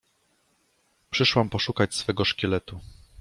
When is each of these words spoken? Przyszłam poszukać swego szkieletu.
Przyszłam 1.09 1.49
poszukać 1.49 1.95
swego 1.95 2.25
szkieletu. 2.25 2.79